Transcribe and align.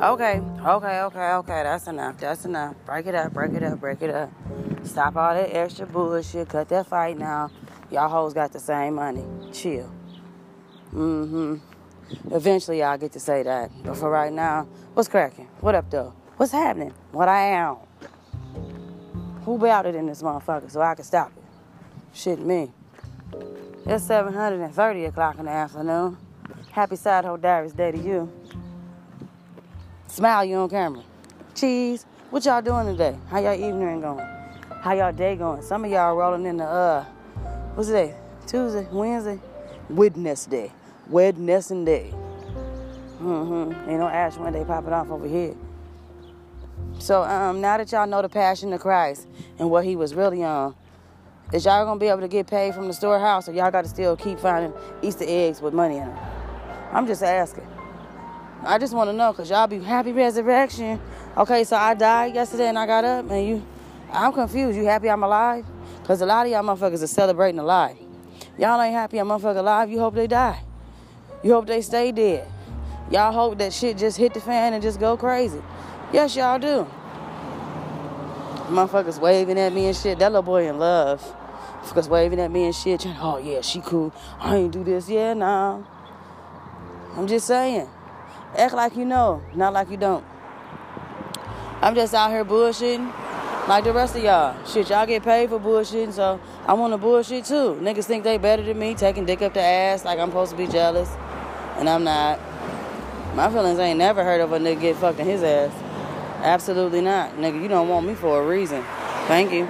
Okay, 0.00 0.40
okay, 0.64 1.00
okay, 1.00 1.32
okay. 1.32 1.62
That's 1.64 1.88
enough. 1.88 2.18
That's 2.18 2.44
enough. 2.44 2.76
Break 2.86 3.06
it 3.06 3.16
up, 3.16 3.32
break 3.32 3.52
it 3.52 3.64
up, 3.64 3.80
break 3.80 4.00
it 4.00 4.10
up. 4.10 4.30
Stop 4.84 5.16
all 5.16 5.34
that 5.34 5.52
extra 5.52 5.86
bullshit. 5.86 6.48
Cut 6.48 6.68
that 6.68 6.86
fight 6.86 7.18
now. 7.18 7.50
Y'all 7.90 8.08
hoes 8.08 8.32
got 8.32 8.52
the 8.52 8.60
same 8.60 8.94
money. 8.94 9.24
Chill. 9.52 9.92
Mm-hmm. 10.94 11.56
Eventually 12.30 12.78
y'all 12.78 12.96
get 12.96 13.10
to 13.10 13.18
say 13.18 13.42
that. 13.42 13.72
But 13.82 13.96
for 13.96 14.08
right 14.08 14.32
now, 14.32 14.68
what's 14.94 15.08
cracking? 15.08 15.48
What 15.60 15.74
up 15.74 15.90
though? 15.90 16.14
What's 16.36 16.52
happening? 16.52 16.94
What 17.10 17.28
I 17.28 17.46
am? 17.46 17.78
Who 19.42 19.66
it 19.66 19.94
in 19.96 20.06
this 20.06 20.22
motherfucker 20.22 20.70
so 20.70 20.80
I 20.80 20.94
can 20.94 21.04
stop 21.04 21.32
it? 21.36 21.42
Shit 22.16 22.38
me. 22.38 22.70
It's 23.84 24.04
730 24.04 25.06
o'clock 25.06 25.40
in 25.40 25.46
the 25.46 25.50
afternoon. 25.50 26.18
Happy 26.70 26.94
Side 26.94 27.24
Hoe 27.24 27.36
Diaries 27.36 27.72
Day 27.72 27.90
to 27.90 27.98
you. 27.98 28.32
Smile 30.18 30.46
you 30.46 30.56
on 30.56 30.68
camera. 30.68 31.04
Cheese. 31.54 32.04
What 32.30 32.44
y'all 32.44 32.60
doing 32.60 32.86
today? 32.86 33.16
How 33.30 33.38
y'all 33.38 33.54
evening 33.54 34.00
going? 34.00 34.26
How 34.80 34.92
y'all 34.92 35.12
day 35.12 35.36
going? 35.36 35.62
Some 35.62 35.84
of 35.84 35.92
y'all 35.92 36.16
rolling 36.16 36.44
in 36.44 36.56
the 36.56 36.64
uh 36.64 37.04
what's 37.76 37.86
today? 37.86 38.16
Tuesday, 38.44 38.88
Wednesday? 38.90 39.38
Witness 39.88 40.48
Wednesday. 40.48 40.72
Wednesday. 41.08 42.12
Mm-hmm. 43.22 43.90
Ain't 43.90 44.00
no 44.00 44.08
Ash 44.08 44.36
Wednesday 44.36 44.64
popping 44.64 44.92
off 44.92 45.08
over 45.08 45.28
here. 45.28 45.54
So 46.98 47.22
um 47.22 47.60
now 47.60 47.76
that 47.76 47.92
y'all 47.92 48.08
know 48.08 48.20
the 48.20 48.28
passion 48.28 48.72
of 48.72 48.80
Christ 48.80 49.28
and 49.60 49.70
what 49.70 49.84
he 49.84 49.94
was 49.94 50.16
really 50.16 50.42
on, 50.42 50.74
is 51.52 51.64
y'all 51.64 51.84
gonna 51.84 52.00
be 52.00 52.08
able 52.08 52.22
to 52.22 52.28
get 52.28 52.48
paid 52.48 52.74
from 52.74 52.88
the 52.88 52.92
storehouse 52.92 53.48
or 53.48 53.52
y'all 53.52 53.70
gotta 53.70 53.86
still 53.86 54.16
keep 54.16 54.40
finding 54.40 54.72
Easter 55.00 55.26
eggs 55.28 55.62
with 55.62 55.74
money 55.74 55.98
in 55.98 56.08
them? 56.08 56.18
I'm 56.92 57.06
just 57.06 57.22
asking. 57.22 57.68
I 58.64 58.78
just 58.78 58.92
want 58.92 59.08
to 59.08 59.12
know 59.12 59.32
because 59.32 59.50
y'all 59.50 59.66
be 59.66 59.78
happy 59.78 60.12
resurrection. 60.12 61.00
Okay, 61.36 61.64
so 61.64 61.76
I 61.76 61.94
died 61.94 62.34
yesterday 62.34 62.68
and 62.68 62.78
I 62.78 62.86
got 62.86 63.04
up 63.04 63.30
and 63.30 63.46
you, 63.46 63.66
I'm 64.12 64.32
confused. 64.32 64.76
You 64.76 64.84
happy 64.84 65.08
I'm 65.08 65.22
alive? 65.22 65.64
Because 66.00 66.20
a 66.20 66.26
lot 66.26 66.46
of 66.46 66.52
y'all 66.52 66.62
motherfuckers 66.62 67.02
are 67.02 67.06
celebrating 67.06 67.60
alive. 67.60 67.96
Y'all 68.58 68.80
ain't 68.80 68.94
happy 68.94 69.18
I'm 69.18 69.28
motherfucker 69.28 69.58
alive. 69.58 69.90
You 69.90 70.00
hope 70.00 70.14
they 70.14 70.26
die. 70.26 70.60
You 71.42 71.52
hope 71.52 71.66
they 71.66 71.80
stay 71.82 72.10
dead. 72.10 72.48
Y'all 73.10 73.32
hope 73.32 73.58
that 73.58 73.72
shit 73.72 73.96
just 73.96 74.16
hit 74.18 74.34
the 74.34 74.40
fan 74.40 74.72
and 74.72 74.82
just 74.82 74.98
go 74.98 75.16
crazy. 75.16 75.62
Yes, 76.12 76.34
y'all 76.34 76.58
do. 76.58 76.86
Motherfuckers 78.66 79.20
waving 79.20 79.58
at 79.58 79.72
me 79.72 79.86
and 79.86 79.96
shit. 79.96 80.18
That 80.18 80.32
little 80.32 80.42
boy 80.42 80.68
in 80.68 80.78
love. 80.78 81.22
Motherfuckers 81.82 82.08
waving 82.08 82.40
at 82.40 82.50
me 82.50 82.64
and 82.64 82.74
shit. 82.74 83.06
Oh, 83.06 83.38
yeah, 83.38 83.60
she 83.60 83.80
cool. 83.80 84.12
I 84.40 84.56
ain't 84.56 84.72
do 84.72 84.82
this. 84.82 85.08
Yeah, 85.08 85.34
nah. 85.34 85.82
I'm 87.16 87.26
just 87.26 87.46
saying. 87.46 87.88
Act 88.56 88.74
like 88.74 88.96
you 88.96 89.04
know, 89.04 89.42
not 89.54 89.72
like 89.72 89.90
you 89.90 89.96
don't. 89.96 90.24
I'm 91.80 91.94
just 91.94 92.14
out 92.14 92.30
here 92.30 92.44
bullshitting 92.44 93.12
like 93.68 93.84
the 93.84 93.92
rest 93.92 94.16
of 94.16 94.24
y'all. 94.24 94.56
Shit, 94.66 94.88
y'all 94.88 95.06
get 95.06 95.22
paid 95.22 95.50
for 95.50 95.60
bullshitting, 95.60 96.12
so 96.12 96.40
I 96.66 96.72
want 96.72 96.92
to 96.92 96.98
bullshit 96.98 97.44
too. 97.44 97.78
Niggas 97.80 98.04
think 98.04 98.24
they 98.24 98.38
better 98.38 98.62
than 98.62 98.78
me, 98.78 98.94
taking 98.94 99.26
dick 99.26 99.42
up 99.42 99.54
the 99.54 99.60
ass 99.60 100.04
like 100.04 100.18
I'm 100.18 100.30
supposed 100.30 100.52
to 100.52 100.56
be 100.56 100.66
jealous, 100.66 101.10
and 101.76 101.88
I'm 101.88 102.04
not. 102.04 102.40
My 103.34 103.50
feelings 103.50 103.78
ain't 103.78 103.98
never 103.98 104.24
heard 104.24 104.40
of 104.40 104.52
a 104.52 104.58
nigga 104.58 104.80
get 104.80 104.96
fucked 104.96 105.20
in 105.20 105.26
his 105.26 105.42
ass. 105.42 105.70
Absolutely 106.42 107.02
not. 107.02 107.36
Nigga, 107.36 107.60
you 107.62 107.68
don't 107.68 107.88
want 107.88 108.06
me 108.06 108.14
for 108.14 108.42
a 108.42 108.46
reason. 108.46 108.82
Thank 109.26 109.52
you. 109.52 109.68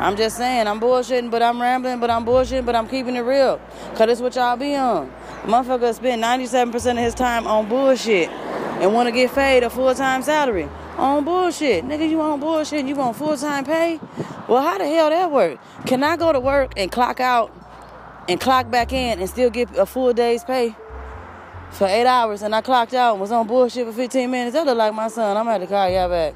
I'm 0.00 0.16
just 0.16 0.36
saying, 0.36 0.66
I'm 0.66 0.80
bullshitting, 0.80 1.30
but 1.30 1.42
I'm 1.42 1.60
rambling, 1.60 2.00
but 2.00 2.10
I'm 2.10 2.24
bullshitting, 2.24 2.66
but 2.66 2.74
I'm 2.74 2.88
keeping 2.88 3.16
it 3.16 3.20
real. 3.20 3.60
Cause 3.90 4.06
that's 4.06 4.20
what 4.20 4.34
y'all 4.34 4.56
be 4.56 4.74
on. 4.74 5.12
Motherfucker 5.42 5.94
spend 5.94 6.22
97% 6.22 6.92
of 6.92 6.98
his 6.98 7.14
time 7.14 7.46
on 7.46 7.68
bullshit 7.68 8.28
and 8.28 8.92
want 8.92 9.08
to 9.08 9.12
get 9.12 9.32
paid 9.32 9.62
a 9.62 9.70
full-time 9.70 10.22
salary 10.22 10.68
on 10.96 11.24
bullshit. 11.24 11.84
Nigga, 11.84 12.08
you 12.08 12.20
on 12.20 12.40
bullshit 12.40 12.86
you 12.86 12.94
want 12.94 13.16
full-time 13.16 13.64
pay? 13.64 13.98
Well, 14.48 14.62
how 14.62 14.78
the 14.78 14.86
hell 14.86 15.08
that 15.08 15.30
work? 15.30 15.58
Can 15.86 16.04
I 16.04 16.16
go 16.16 16.32
to 16.32 16.40
work 16.40 16.74
and 16.76 16.92
clock 16.92 17.20
out 17.20 17.50
and 18.28 18.38
clock 18.38 18.70
back 18.70 18.92
in 18.92 19.18
and 19.18 19.28
still 19.28 19.50
get 19.50 19.74
a 19.76 19.86
full 19.86 20.12
day's 20.12 20.44
pay 20.44 20.74
for 21.70 21.86
eight 21.86 22.06
hours 22.06 22.42
and 22.42 22.54
I 22.54 22.60
clocked 22.60 22.94
out 22.94 23.12
and 23.12 23.20
was 23.20 23.32
on 23.32 23.46
bullshit 23.46 23.86
for 23.86 23.92
15 23.92 24.30
minutes? 24.30 24.54
That 24.54 24.66
look 24.66 24.76
like 24.76 24.92
my 24.92 25.08
son. 25.08 25.36
I'm 25.36 25.44
gonna 25.44 25.58
have 25.58 25.62
to 25.62 25.66
call 25.66 25.88
y'all 25.88 26.08
back. 26.08 26.34